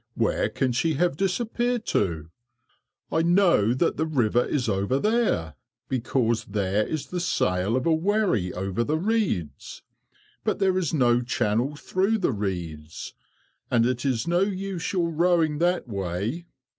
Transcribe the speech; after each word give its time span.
Where 0.15 0.49
can 0.49 0.71
she 0.71 0.95
have 0.95 1.15
disappeared 1.15 1.85
to? 1.93 2.31
I 3.11 3.21
know 3.21 3.71
that 3.75 3.97
the 3.97 4.07
river 4.07 4.43
is 4.43 4.67
over 4.67 4.97
there, 4.97 5.53
because 5.89 6.45
there 6.45 6.87
is 6.87 7.05
the 7.09 7.19
sail 7.19 7.75
of 7.77 7.85
a 7.85 7.93
wherry 7.93 8.51
over 8.51 8.83
the 8.83 8.97
reeds, 8.97 9.83
but 10.43 10.57
there 10.57 10.75
is 10.79 10.91
no 10.91 11.21
channel 11.21 11.75
through 11.75 12.17
the 12.17 12.31
reeds, 12.33 13.13
and 13.69 13.85
it 13.85 14.03
is 14.03 14.27
no 14.27 14.39
use 14.39 14.91
your 14.91 15.11
rowing 15.11 15.59
that 15.59 15.87
way. 15.87 16.47